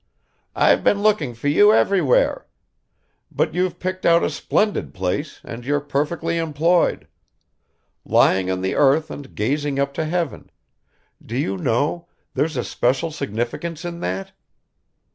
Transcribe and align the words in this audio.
"I've 0.55 0.83
been 0.83 1.03
looking 1.03 1.35
for 1.35 1.47
you 1.47 1.71
everywhere... 1.71 2.47
But 3.31 3.53
you've 3.53 3.77
picked 3.77 4.03
out 4.03 4.23
a 4.23 4.31
splendid 4.31 4.95
place 4.95 5.39
and 5.43 5.63
you're 5.63 5.79
perfectly 5.79 6.39
employed. 6.39 7.07
Lying 8.03 8.49
on 8.49 8.61
the 8.61 8.73
earth 8.73 9.11
and 9.11 9.35
gazing 9.35 9.77
up 9.77 9.93
to 9.93 10.05
heaven 10.05 10.49
do 11.23 11.37
you 11.37 11.55
know 11.55 12.07
there's 12.33 12.57
a 12.57 12.63
special 12.63 13.11
significance 13.11 13.85
in 13.85 13.99
that?" 13.99 14.31